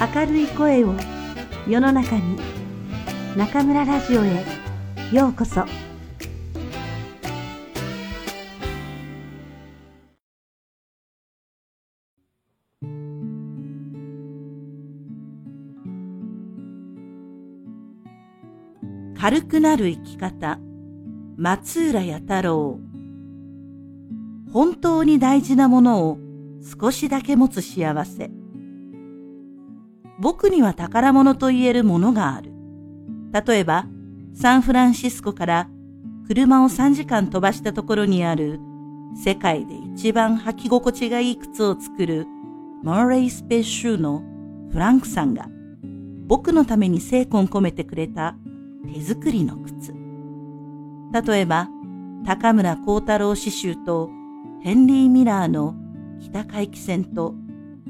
[0.00, 0.94] 明るい声を
[1.68, 2.38] 世の中に
[3.36, 4.46] 中村ラジオへ
[5.12, 5.66] ようこそ。
[19.20, 20.58] 軽くなる生き方
[21.36, 22.80] 松浦弥太郎。
[24.50, 26.18] 本当に大事なものを
[26.80, 28.39] 少しだけ持つ幸せ。
[30.20, 32.52] 僕には宝物と言えるものがある。
[33.32, 33.86] 例えば、
[34.34, 35.68] サンフランシスコから
[36.28, 38.60] 車を3時間飛ばしたところにある
[39.16, 42.26] 世界で一番履き心地がいい靴を作る
[42.82, 44.22] モーレイスペーシューの
[44.70, 45.48] フランクさんが
[46.26, 48.36] 僕のために精魂込めてくれた
[48.94, 49.92] 手作りの靴。
[51.12, 51.68] 例えば、
[52.24, 54.10] 高村光太郎刺繍と
[54.62, 55.74] ヘンリー・ミラーの
[56.20, 57.34] 北回帰線と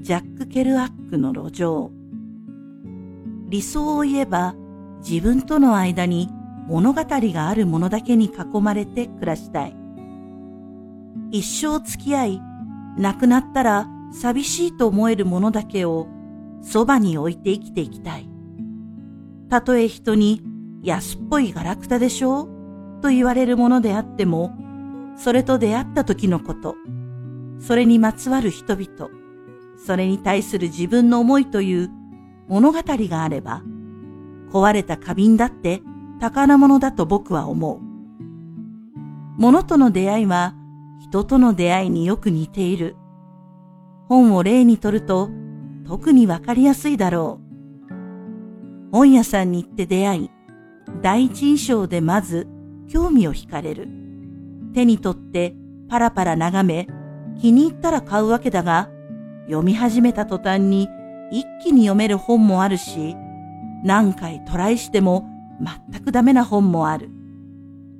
[0.00, 1.90] ジャック・ケルアックの路上。
[3.52, 4.54] 理想を言えば
[5.06, 6.30] 自分との間に
[6.66, 9.76] 物語があるものだけに囲まれて暮らしたい。
[11.30, 12.40] 一生付き合い、
[12.96, 16.08] 亡くなったら寂しいと思えるものだけを
[16.62, 18.26] そばに置いて生きていきたい。
[19.50, 20.42] たとえ人に
[20.82, 23.02] 安っぽいガラクタでしょう？
[23.02, 24.56] と言われるものであっても、
[25.18, 26.74] それと出会った時のこと、
[27.60, 29.10] それにまつわる人々、
[29.76, 31.90] それに対する自分の思いという
[32.52, 33.62] 物語があれば、
[34.52, 35.80] 壊れた花瓶だって
[36.20, 37.80] 宝物だと僕は思う。
[39.38, 40.54] 物との出会いは
[41.00, 42.94] 人との出会いによく似ている。
[44.06, 45.30] 本を例にとると
[45.86, 47.40] 特にわかりやすいだろ
[47.88, 48.92] う。
[48.92, 50.30] 本屋さんに行って出会い、
[51.00, 52.48] 第一印象でまず
[52.86, 53.88] 興味を惹かれる。
[54.74, 55.54] 手に取って
[55.88, 56.86] パラパラ眺め、
[57.40, 58.90] 気に入ったら買うわけだが、
[59.46, 60.90] 読み始めた途端に
[61.32, 63.16] 一気に読める本もあるし、
[63.82, 65.26] 何回トライしても
[65.90, 67.08] 全くダメな本もある。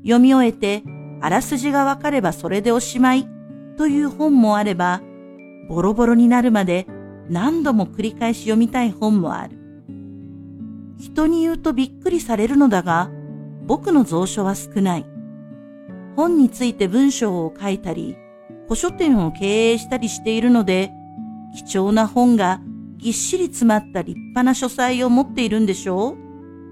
[0.02, 0.82] 読み終えて、
[1.22, 3.26] あらすじがわかればそれでおしまい
[3.78, 5.00] という本もあれば、
[5.68, 6.86] ボロボロになるまで
[7.30, 9.56] 何度も繰り返し読みたい本もある。
[10.98, 13.10] 人に言うとびっくりされるのだが、
[13.66, 15.06] 僕の蔵書は少ない。
[16.16, 18.14] 本について文章を書いたり、
[18.64, 20.90] 古書店を経営したりしているので、
[21.56, 22.60] 貴重な本が
[23.02, 26.10] ぎっしり詰まった立派な書斎を持っているんでしょ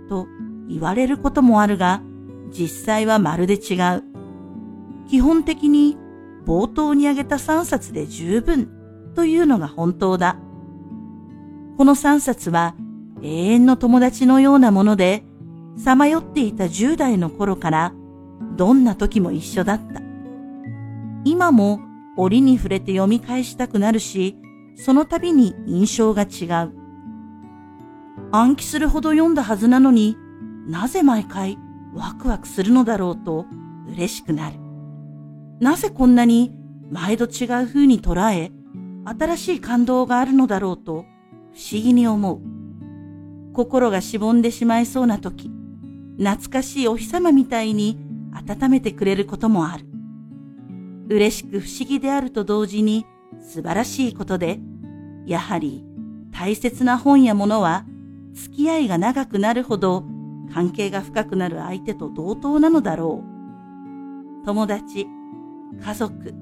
[0.07, 0.09] う？
[0.09, 0.29] と
[0.69, 2.03] 言われることもあるが、
[2.53, 4.05] 実際はまるで違う。
[5.09, 5.97] 基本的に
[6.47, 8.71] 冒頭に挙げた3冊で十分
[9.17, 10.37] というのが本当だ。
[11.77, 12.77] この3冊は
[13.23, 15.25] 永遠の友達のようなもので、
[15.77, 17.93] さまよっていた10代の頃から
[18.57, 20.01] どんな時も一緒だった。
[21.25, 21.81] 今も
[22.17, 24.37] 折に触れて読み返したくなるし、
[24.85, 26.73] その度に印象が違う。
[28.33, 30.17] 暗記するほど読んだはずなのに
[30.67, 31.59] なぜ毎回
[31.95, 33.47] ワクワクするのだろうと
[33.89, 34.57] 嬉しくなる。
[35.61, 36.55] なぜこんなに
[36.91, 38.51] 前と違う風に捉え、
[39.05, 41.05] 新しい感動があるのだろうと
[41.53, 42.41] 不思議に思う。
[43.53, 45.51] 心がしぼんでしまいそうな時、
[46.19, 47.99] 懐かしいお日様みたいに
[48.33, 49.85] 温めてくれることもある。
[51.09, 53.05] 嬉しく不思議であると同時に
[53.41, 54.61] 素晴らしいことで、
[55.31, 55.85] やはり
[56.33, 57.85] 大切な本や物は
[58.35, 60.03] 付き合いが長くなるほど
[60.53, 63.23] 関係が深くなる相手と同等なのだろ
[64.43, 64.45] う。
[64.45, 65.07] 友達、
[65.81, 66.35] 家族、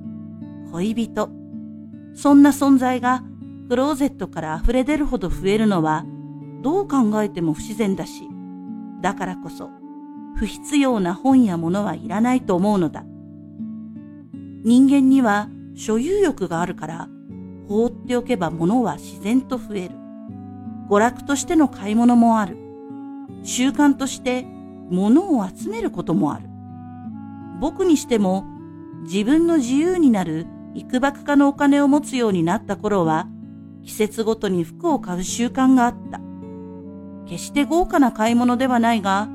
[0.73, 1.29] 恋人、
[2.15, 3.23] そんな存在が
[3.69, 6.07] クローゼットから溢れ出るほど増えるのは
[6.63, 8.27] どう考えても不自然だし、
[9.03, 9.69] だからこそ
[10.37, 13.05] 不必要な本や物はいらないと思うのだ。
[14.65, 17.09] 人間には所有欲があるから
[17.69, 19.95] 放っておけば物は自然と増える。
[20.89, 22.57] 娯楽としての買い物もある。
[23.43, 24.45] 習慣として
[24.91, 26.49] 物を集めることもある。
[27.61, 28.45] 僕にしても
[29.03, 33.29] 自分の自由になる幾ばくかのお金を持つようになった頃は
[33.85, 36.21] 季節ごとに服を買う習慣があった。
[37.27, 39.29] 決して豪華な買い物ではないが、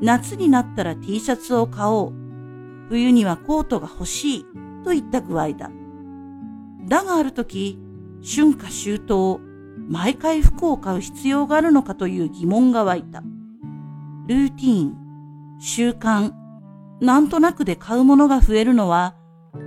[0.00, 2.12] 夏になったら T シャツを買おう。
[2.88, 4.46] 冬にはコートが欲しい
[4.84, 5.70] といった具合だ。
[6.90, 7.78] だがある時、
[8.20, 9.38] 春夏秋冬、
[9.88, 13.22] 毎回服を買う必要があるのかという疑問が湧いた。
[14.26, 14.96] ルーティーン、
[15.60, 16.32] 習慣、
[17.00, 19.14] なんとなくで買うものが増えるのは、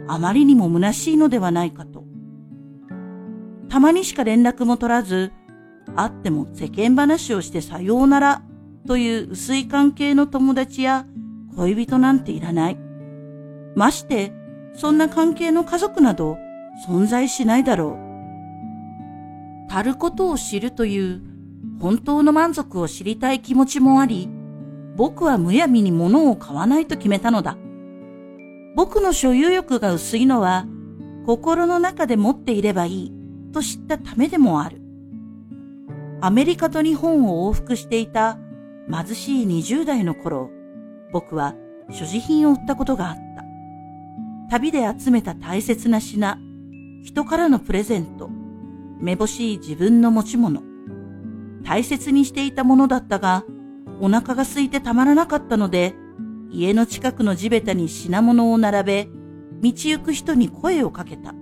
[0.10, 2.04] あまりにも虚しいのではないかと。
[3.70, 5.32] たまにしか連絡も取らず、
[5.96, 8.42] 会っても世間話をしてさようなら
[8.86, 11.06] という薄い関係の友達や
[11.56, 12.78] 恋人なんていらない。
[13.78, 14.34] まして、
[14.76, 16.38] そんな関係の家族など
[16.88, 19.72] 存在しないだろう。
[19.72, 21.22] 足ることを知るという
[21.80, 24.30] 本当の満足を知りたい気持ちもあり、
[24.96, 27.58] 僕はむやみに物を買わないと決めたのだ。
[28.76, 30.66] 僕の所有欲が薄いのは、
[31.26, 33.12] 心の中で持っていればいい
[33.52, 34.82] と知ったためでもある。
[36.22, 38.38] アメリカと日本を往復していた
[38.90, 40.50] 貧しい20代の頃、
[41.12, 41.56] 僕は
[41.92, 43.44] 所持品を売ったことがあった。
[44.50, 46.38] 旅で集めた大切な品、
[47.04, 48.30] 人からのプレゼント、
[49.00, 50.64] めぼしい自分の持ち物、
[51.66, 53.44] 大切にしていたものだったが、
[54.00, 55.96] お腹が空いてたまらなかったので、
[56.50, 59.08] 家の近くの地べたに品物を並べ、
[59.62, 61.36] 道行く人に声をかけた。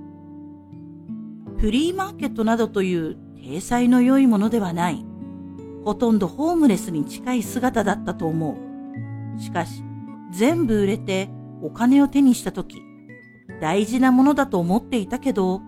[1.58, 5.06] フリーマーケットなどという体裁の良いものではない。
[5.86, 8.57] ほとんどホームレスに近い姿だったと思
[9.38, 9.40] う。
[9.40, 9.84] しかし、
[10.31, 11.30] 全部売れて
[11.62, 12.81] お金を手にしたとき、
[13.62, 15.62] 大事なものだと思っていたけど、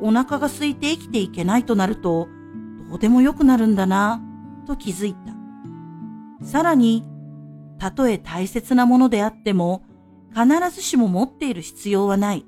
[0.00, 2.26] お腹が空いて生きていけないとなると、
[2.88, 4.22] どうでもよくなるんだな、
[4.66, 6.46] と気づいた。
[6.46, 7.04] さらに、
[7.78, 9.84] たとえ大切なものであっても、
[10.32, 12.46] 必ずしも持っている必要はない。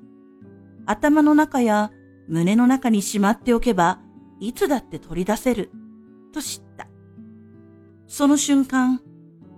[0.87, 1.91] 頭の中や
[2.27, 3.99] 胸の中にしまっておけば、
[4.39, 5.69] いつだって取り出せる、
[6.33, 6.87] と知った。
[8.07, 8.99] その瞬間、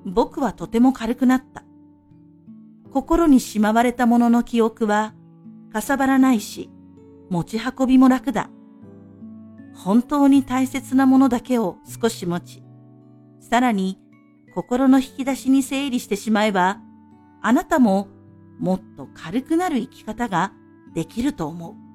[0.05, 1.63] 僕はとても軽くなった。
[2.91, 5.13] 心にしまわれたものの記憶は、
[5.71, 6.69] かさばらないし、
[7.29, 8.49] 持ち運びも楽だ。
[9.75, 12.63] 本当に大切なものだけを少し持ち、
[13.39, 13.99] さらに
[14.53, 16.79] 心の引き出しに整理してしまえば、
[17.41, 18.07] あなたも
[18.59, 20.51] もっと軽くなる生き方が
[20.93, 21.88] できると思う。